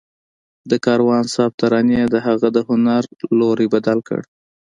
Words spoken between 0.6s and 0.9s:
د